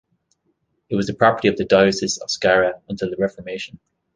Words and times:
It 0.89 0.95
was 0.95 1.05
the 1.05 1.13
property 1.13 1.47
of 1.47 1.57
the 1.57 1.63
Diocese 1.63 2.17
of 2.17 2.29
Skara 2.29 2.81
until 2.89 3.11
the 3.11 3.17
Reformation. 3.17 3.79